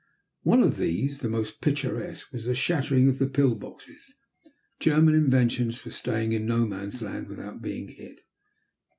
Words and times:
One 0.41 0.63
of 0.63 0.77
these, 0.77 1.19
the 1.19 1.29
most 1.29 1.61
picturesque, 1.61 2.31
was 2.31 2.45
the 2.45 2.55
shattering 2.55 3.07
of 3.07 3.19
the 3.19 3.27
"pill 3.27 3.53
boxes," 3.53 4.15
German 4.79 5.13
inventions 5.13 5.77
for 5.77 5.91
staying 5.91 6.31
in 6.31 6.47
No 6.47 6.65
Man's 6.65 7.03
Land 7.03 7.27
without 7.27 7.61
being 7.61 7.87
hit. 7.89 8.21